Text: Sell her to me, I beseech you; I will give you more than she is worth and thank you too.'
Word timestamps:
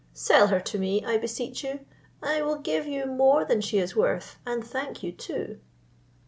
Sell 0.15 0.47
her 0.47 0.59
to 0.59 0.79
me, 0.79 1.05
I 1.05 1.17
beseech 1.19 1.63
you; 1.63 1.81
I 2.23 2.41
will 2.41 2.55
give 2.57 2.87
you 2.87 3.05
more 3.05 3.45
than 3.45 3.61
she 3.61 3.77
is 3.77 3.95
worth 3.95 4.39
and 4.47 4.65
thank 4.65 5.03
you 5.03 5.11
too.' 5.11 5.59